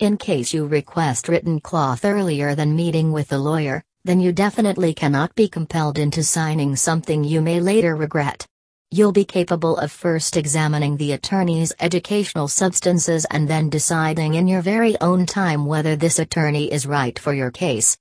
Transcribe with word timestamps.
In 0.00 0.16
case 0.16 0.54
you 0.54 0.64
request 0.64 1.28
written 1.28 1.60
cloth 1.60 2.06
earlier 2.06 2.54
than 2.54 2.74
meeting 2.74 3.12
with 3.12 3.28
the 3.28 3.38
lawyer, 3.38 3.82
then 4.02 4.18
you 4.18 4.32
definitely 4.32 4.94
cannot 4.94 5.34
be 5.34 5.46
compelled 5.46 5.98
into 5.98 6.24
signing 6.24 6.74
something 6.74 7.22
you 7.22 7.42
may 7.42 7.60
later 7.60 7.94
regret. 7.94 8.46
You'll 8.90 9.12
be 9.12 9.26
capable 9.26 9.76
of 9.76 9.92
first 9.92 10.38
examining 10.38 10.96
the 10.96 11.12
attorney's 11.12 11.74
educational 11.80 12.48
substances 12.48 13.26
and 13.30 13.46
then 13.46 13.68
deciding 13.68 14.36
in 14.36 14.48
your 14.48 14.62
very 14.62 14.98
own 15.02 15.26
time 15.26 15.66
whether 15.66 15.96
this 15.96 16.18
attorney 16.18 16.72
is 16.72 16.86
right 16.86 17.18
for 17.18 17.34
your 17.34 17.50
case. 17.50 17.98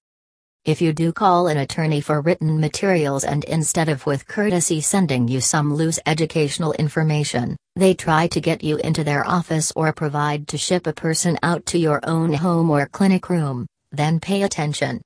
If 0.70 0.84
you 0.84 0.94
do 0.94 1.12
call 1.12 1.48
an 1.48 1.58
attorney 1.58 2.00
for 2.00 2.22
written 2.22 2.60
materials 2.60 3.24
and 3.24 3.44
instead 3.46 3.90
of 3.90 4.06
with 4.06 4.28
courtesy 4.28 4.82
sending 4.82 5.28
you 5.28 5.42
some 5.42 5.74
loose 5.74 6.00
educational 6.06 6.74
information, 6.74 7.58
they 7.76 7.96
try 7.96 8.28
to 8.28 8.40
get 8.40 8.64
you 8.64 8.78
into 8.78 9.04
their 9.04 9.28
office 9.28 9.74
or 9.76 9.92
provide 9.92 10.48
to 10.50 10.60
ship 10.60 10.86
a 10.86 10.94
person 10.94 11.40
out 11.42 11.66
to 11.66 11.80
your 11.80 12.00
own 12.04 12.34
home 12.34 12.70
or 12.70 12.86
clinic 12.86 13.32
room, 13.32 13.66
then 13.92 14.20
pay 14.20 14.44
attention. 14.44 15.02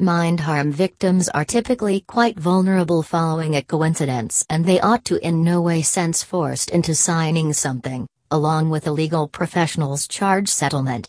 Mind 0.00 0.40
harm 0.40 0.72
victims 0.72 1.28
are 1.28 1.44
typically 1.44 2.00
quite 2.00 2.38
vulnerable 2.38 3.02
following 3.02 3.54
a 3.56 3.62
coincidence 3.62 4.46
and 4.48 4.64
they 4.64 4.80
ought 4.80 5.04
to 5.04 5.22
in 5.22 5.44
no 5.44 5.60
way 5.60 5.82
sense 5.82 6.22
forced 6.22 6.70
into 6.70 6.94
signing 6.94 7.52
something, 7.52 8.06
along 8.30 8.70
with 8.70 8.86
a 8.86 8.92
legal 8.92 9.28
professional's 9.28 10.08
charge 10.08 10.48
settlement. 10.48 11.06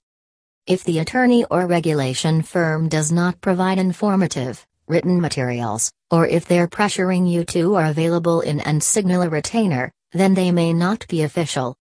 If 0.67 0.83
the 0.83 0.99
attorney 0.99 1.45
or 1.45 1.65
regulation 1.65 2.41
firm 2.41 2.89
does 2.89 3.09
not 3.09 3.39
provide 3.39 3.79
informative, 3.79 4.67
written 4.89 5.21
materials, 5.21 5.89
or 6.11 6.27
if 6.27 6.45
their 6.45 6.67
pressuring 6.67 7.31
you 7.31 7.45
to 7.45 7.75
are 7.75 7.85
available 7.85 8.41
in 8.41 8.59
and 8.59 8.83
signal 8.83 9.21
a 9.21 9.29
retainer, 9.29 9.93
then 10.11 10.33
they 10.33 10.51
may 10.51 10.73
not 10.73 11.07
be 11.07 11.23
official. 11.23 11.77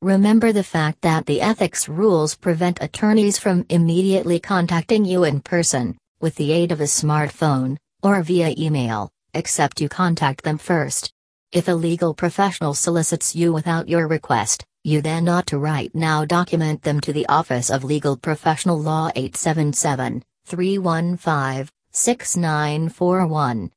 Remember 0.00 0.52
the 0.52 0.64
fact 0.64 1.02
that 1.02 1.26
the 1.26 1.42
ethics 1.42 1.86
rules 1.86 2.34
prevent 2.34 2.80
attorneys 2.80 3.38
from 3.38 3.66
immediately 3.68 4.40
contacting 4.40 5.04
you 5.04 5.24
in 5.24 5.40
person, 5.40 5.94
with 6.22 6.34
the 6.36 6.50
aid 6.50 6.72
of 6.72 6.80
a 6.80 6.84
smartphone, 6.84 7.76
or 8.02 8.22
via 8.22 8.54
email, 8.56 9.10
except 9.34 9.82
you 9.82 9.90
contact 9.90 10.44
them 10.44 10.56
first. 10.56 11.12
If 11.52 11.68
a 11.68 11.72
legal 11.72 12.14
professional 12.14 12.72
solicits 12.72 13.36
you 13.36 13.52
without 13.52 13.86
your 13.86 14.08
request, 14.08 14.64
you 14.86 15.00
then 15.00 15.26
ought 15.30 15.46
to 15.46 15.58
right 15.58 15.94
now 15.94 16.26
document 16.26 16.82
them 16.82 17.00
to 17.00 17.10
the 17.10 17.26
Office 17.26 17.70
of 17.70 17.84
Legal 17.84 18.18
Professional 18.18 18.78
Law 18.78 19.10
877 19.16 20.22
315 20.44 21.70
6941. 21.90 23.70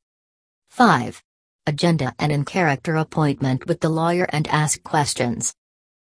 5. 0.68 1.22
Agenda 1.66 2.14
and 2.18 2.30
in 2.30 2.44
character 2.44 2.96
appointment 2.96 3.66
with 3.66 3.80
the 3.80 3.88
lawyer 3.88 4.24
and 4.28 4.46
ask 4.48 4.82
questions. 4.82 5.54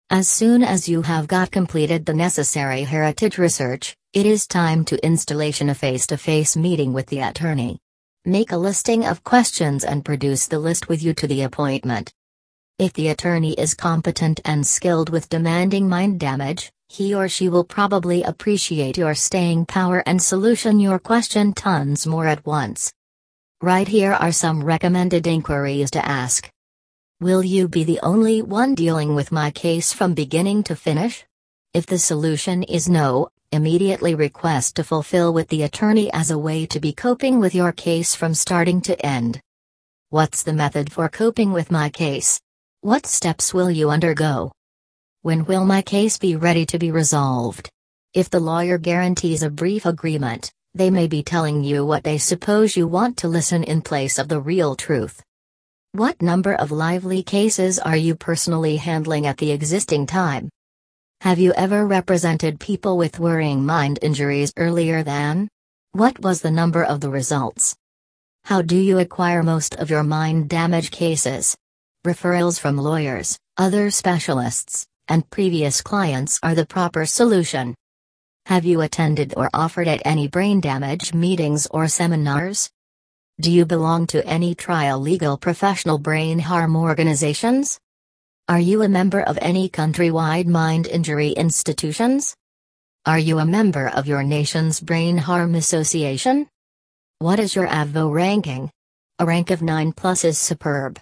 As 0.10 0.30
soon 0.30 0.64
as 0.64 0.88
you 0.88 1.02
have 1.02 1.28
got 1.28 1.52
completed 1.52 2.06
the 2.06 2.14
necessary 2.14 2.84
heritage 2.84 3.38
research, 3.38 3.98
it 4.14 4.26
is 4.26 4.48
time 4.48 4.86
to 4.86 5.06
installation 5.06 5.68
a 5.68 5.76
face-to-face 5.76 6.56
meeting 6.56 6.94
with 6.94 7.08
the 7.08 7.20
attorney. 7.20 7.80
Make 8.24 8.54
a 8.54 8.58
listing 8.58 9.06
of 9.06 9.26
questions 9.26 9.84
and 9.84 10.06
produce 10.06 10.48
the 10.48 10.60
list 10.60 10.88
with 10.88 11.04
you 11.04 11.14
to 11.16 11.28
the 11.28 11.42
appointment. 11.42 12.14
If 12.78 12.92
the 12.92 13.08
attorney 13.08 13.54
is 13.54 13.74
competent 13.74 14.42
and 14.44 14.68
skilled 14.68 15.10
with 15.10 15.30
demanding 15.30 15.88
mind 15.88 16.20
damage, 16.20 16.74
he 16.90 17.16
or 17.16 17.30
she 17.30 17.48
will 17.48 17.64
probably 17.64 18.22
appreciate 18.22 18.98
your 18.98 19.16
staying 19.16 19.68
power 19.68 20.04
and 20.06 20.22
solution 20.22 20.82
your 20.82 21.00
question 21.00 21.54
tons 21.54 22.06
more 22.06 22.28
at 22.28 22.46
once. 22.46 22.92
Right 23.62 23.88
here 23.88 24.12
are 24.12 24.34
some 24.34 24.62
recommended 24.62 25.26
inquiries 25.26 25.90
to 25.92 26.06
ask. 26.06 26.52
Will 27.22 27.46
you 27.46 27.70
be 27.70 27.86
the 27.86 28.02
only 28.04 28.42
one 28.42 28.76
dealing 28.76 29.16
with 29.16 29.32
my 29.32 29.52
case 29.52 29.94
from 29.94 30.14
beginning 30.14 30.64
to 30.64 30.76
finish? 30.76 31.24
If 31.74 31.86
the 31.86 31.98
solution 31.98 32.62
is 32.64 32.90
no, 32.90 33.30
immediately 33.54 34.16
request 34.16 34.76
to 34.76 34.84
fulfill 34.84 35.34
with 35.34 35.48
the 35.48 35.64
attorney 35.64 36.12
as 36.12 36.30
a 36.30 36.38
way 36.38 36.66
to 36.66 36.82
be 36.82 36.92
coping 36.92 37.40
with 37.40 37.56
your 37.56 37.72
case 37.72 38.16
from 38.16 38.34
starting 38.34 38.82
to 38.82 39.06
end. 39.06 39.40
What's 40.10 40.44
the 40.44 40.52
method 40.52 40.92
for 40.92 41.08
coping 41.08 41.54
with 41.54 41.72
my 41.72 41.90
case? 41.90 42.42
What 42.86 43.08
steps 43.08 43.52
will 43.52 43.72
you 43.72 43.90
undergo? 43.90 44.52
When 45.24 45.46
will 45.46 45.66
my 45.66 45.82
case 45.82 46.20
be 46.20 46.36
ready 46.36 46.68
to 46.68 46.78
be 46.78 46.92
resolved? 46.92 47.68
If 48.14 48.30
the 48.30 48.40
lawyer 48.40 48.78
guarantees 48.78 49.42
a 49.42 49.50
brief 49.50 49.88
agreement, 49.88 50.52
they 50.76 50.92
may 50.92 51.08
be 51.08 51.24
telling 51.24 51.64
you 51.64 51.84
what 51.84 52.04
they 52.04 52.20
suppose 52.20 52.78
you 52.78 52.86
want 52.88 53.18
to 53.18 53.28
listen 53.28 53.64
in 53.64 53.82
place 53.82 54.20
of 54.20 54.28
the 54.28 54.40
real 54.40 54.76
truth. 54.76 55.20
What 55.94 56.22
number 56.22 56.54
of 56.54 56.72
lively 56.72 57.24
cases 57.24 57.80
are 57.80 57.98
you 57.98 58.14
personally 58.14 58.78
handling 58.78 59.26
at 59.26 59.38
the 59.38 59.50
existing 59.50 60.06
time? 60.06 60.52
Have 61.22 61.40
you 61.40 61.54
ever 61.54 61.88
represented 61.88 62.60
people 62.60 63.00
with 63.00 63.18
worrying 63.18 63.66
mind 63.66 63.98
injuries 64.04 64.54
earlier 64.58 65.02
than? 65.02 65.48
What 65.94 66.20
was 66.20 66.42
the 66.42 66.52
number 66.52 66.84
of 66.84 67.02
the 67.02 67.10
results? 67.10 67.76
How 68.44 68.62
do 68.62 68.78
you 68.78 69.00
acquire 69.00 69.42
most 69.42 69.74
of 69.74 69.90
your 69.90 70.04
mind 70.04 70.50
damage 70.50 70.92
cases? 70.92 71.58
Referrals 72.06 72.60
from 72.60 72.78
lawyers, 72.78 73.40
other 73.58 73.90
specialists, 73.90 74.86
and 75.08 75.28
previous 75.32 75.82
clients 75.82 76.40
are 76.44 76.54
the 76.54 76.64
proper 76.64 77.04
solution. 77.08 77.74
Have 78.46 78.64
you 78.64 78.82
attended 78.82 79.34
or 79.36 79.50
offered 79.56 79.88
at 79.88 80.04
any 80.06 80.28
brain 80.28 80.62
damage 80.62 81.16
meetings 81.16 81.66
or 81.72 81.88
seminars? 81.88 82.70
Do 83.42 83.52
you 83.52 83.66
belong 83.66 84.06
to 84.08 84.24
any 84.28 84.54
trial 84.54 85.00
legal 85.00 85.36
professional 85.36 85.98
brain 85.98 86.38
harm 86.38 86.76
organizations? 86.76 87.80
Are 88.48 88.60
you 88.60 88.84
a 88.84 88.88
member 88.88 89.22
of 89.22 89.40
any 89.42 89.68
countrywide 89.68 90.46
mind 90.46 90.86
injury 90.86 91.30
institutions? 91.30 92.36
Are 93.08 93.18
you 93.18 93.40
a 93.40 93.48
member 93.48 93.88
of 93.88 94.06
your 94.06 94.22
nation's 94.22 94.80
Brain 94.80 95.18
Harm 95.18 95.56
Association? 95.56 96.48
What 97.18 97.40
is 97.40 97.56
your 97.56 97.68
Avvo 97.68 98.14
ranking? 98.14 98.70
A 99.18 99.26
rank 99.26 99.50
of 99.50 99.64
9 99.64 99.92
plus 99.94 100.24
is 100.24 100.38
superb. 100.38 101.00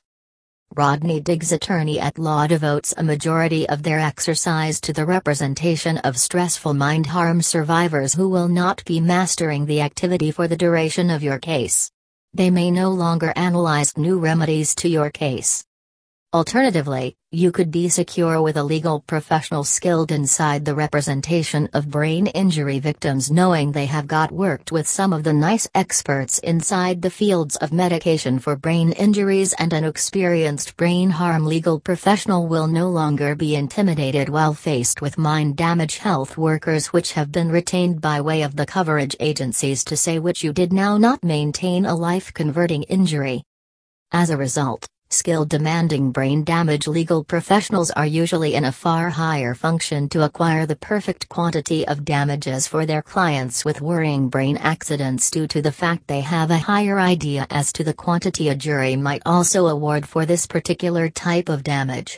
Rodney 0.75 1.19
Diggs 1.19 1.51
attorney 1.51 1.99
at 1.99 2.17
law 2.17 2.47
devotes 2.47 2.95
a 2.97 3.03
majority 3.03 3.69
of 3.69 3.83
their 3.83 3.99
exercise 3.99 4.81
to 4.81 4.91
the 4.91 5.05
representation 5.05 5.99
of 5.99 6.17
stressful 6.17 6.73
mind 6.73 7.05
harm 7.05 7.43
survivors 7.43 8.13
who 8.13 8.27
will 8.27 8.47
not 8.47 8.83
be 8.85 8.99
mastering 8.99 9.67
the 9.67 9.81
activity 9.81 10.31
for 10.31 10.47
the 10.47 10.57
duration 10.57 11.11
of 11.11 11.21
your 11.21 11.37
case. 11.37 11.91
They 12.33 12.49
may 12.49 12.71
no 12.71 12.89
longer 12.89 13.31
analyze 13.35 13.95
new 13.97 14.17
remedies 14.17 14.73
to 14.75 14.89
your 14.89 15.11
case. 15.11 15.63
Alternatively, 16.33 17.15
you 17.31 17.51
could 17.51 17.69
be 17.69 17.87
secure 17.89 18.41
with 18.41 18.57
a 18.57 18.63
legal 18.63 19.01
professional 19.01 19.63
skilled 19.63 20.11
inside 20.11 20.65
the 20.65 20.73
representation 20.73 21.69
of 21.73 21.91
brain 21.91 22.25
injury 22.25 22.79
victims 22.79 23.29
knowing 23.29 23.71
they 23.71 23.85
have 23.85 24.07
got 24.07 24.31
worked 24.31 24.71
with 24.71 24.87
some 24.87 25.13
of 25.13 25.23
the 25.23 25.31
nice 25.31 25.69
experts 25.75 26.39
inside 26.39 27.03
the 27.03 27.11
fields 27.11 27.55
of 27.57 27.71
medication 27.71 28.39
for 28.39 28.55
brain 28.55 28.93
injuries 28.93 29.53
and 29.59 29.73
an 29.73 29.83
experienced 29.83 30.75
brain 30.75 31.11
harm 31.11 31.45
legal 31.45 31.79
professional 31.79 32.47
will 32.47 32.65
no 32.65 32.89
longer 32.89 33.35
be 33.35 33.55
intimidated 33.55 34.27
while 34.27 34.55
faced 34.55 35.03
with 35.03 35.19
mind 35.19 35.55
damage 35.55 35.99
health 35.99 36.35
workers 36.35 36.87
which 36.87 37.13
have 37.13 37.31
been 37.31 37.51
retained 37.51 38.01
by 38.01 38.19
way 38.19 38.41
of 38.41 38.55
the 38.55 38.65
coverage 38.65 39.15
agencies 39.19 39.83
to 39.83 39.95
say 39.95 40.17
which 40.17 40.43
you 40.43 40.51
did 40.51 40.73
now 40.73 40.97
not 40.97 41.23
maintain 41.23 41.85
a 41.85 41.93
life 41.93 42.33
converting 42.33 42.81
injury. 42.83 43.43
As 44.11 44.31
a 44.31 44.37
result, 44.37 44.87
Skilled 45.13 45.49
demanding 45.49 46.11
brain 46.11 46.43
damage 46.43 46.87
legal 46.87 47.23
professionals 47.23 47.91
are 47.91 48.03
usually 48.03 48.55
in 48.55 48.65
a 48.65 48.71
far 48.71 49.11
higher 49.11 49.53
function 49.53 50.09
to 50.09 50.23
acquire 50.23 50.65
the 50.65 50.75
perfect 50.75 51.29
quantity 51.29 51.87
of 51.87 52.03
damages 52.03 52.67
for 52.67 52.87
their 52.87 53.03
clients 53.03 53.63
with 53.63 53.79
worrying 53.79 54.27
brain 54.27 54.57
accidents 54.57 55.29
due 55.29 55.45
to 55.45 55.61
the 55.61 55.71
fact 55.71 56.07
they 56.07 56.21
have 56.21 56.49
a 56.49 56.57
higher 56.57 56.99
idea 56.99 57.45
as 57.51 57.71
to 57.73 57.83
the 57.83 57.93
quantity 57.93 58.49
a 58.49 58.55
jury 58.55 58.95
might 58.95 59.21
also 59.23 59.67
award 59.67 60.07
for 60.07 60.25
this 60.25 60.47
particular 60.47 61.09
type 61.09 61.47
of 61.47 61.63
damage. 61.63 62.11